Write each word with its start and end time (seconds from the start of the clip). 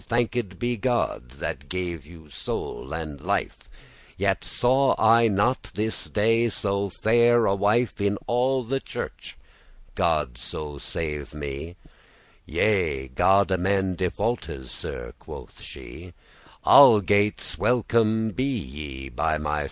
* 0.01 0.01
*whit 0.01 0.09
Thanked 0.31 0.57
be 0.57 0.77
God, 0.77 1.29
that 1.37 1.69
gave 1.69 2.07
you 2.07 2.27
soul 2.27 2.91
and 2.91 3.21
life, 3.21 3.69
Yet 4.17 4.43
saw 4.43 4.95
I 4.97 5.27
not 5.27 5.69
this 5.75 6.05
day 6.05 6.49
so 6.49 6.89
fair 6.89 7.45
a 7.45 7.53
wife 7.53 8.01
In 8.01 8.17
all 8.25 8.63
the 8.63 8.79
churche, 8.79 9.35
God 9.93 10.39
so 10.39 10.79
save 10.79 11.35
me," 11.35 11.75
"Yea, 12.47 13.09
God 13.09 13.51
amend 13.51 13.99
defaultes, 13.99 14.69
Sir," 14.71 15.13
quoth 15.19 15.61
she; 15.61 16.15
"Algates* 16.65 17.59
welcome 17.59 18.31
be 18.31 18.57
ye, 18.57 19.09
by 19.09 19.37
my 19.37 19.59
fay." 19.59 19.59